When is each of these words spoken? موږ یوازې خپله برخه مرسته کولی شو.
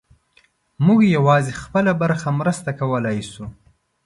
موږ 0.85 0.99
یوازې 1.17 1.51
خپله 1.61 1.91
برخه 2.01 2.29
مرسته 2.39 2.69
کولی 2.79 3.19
شو. 3.31 3.45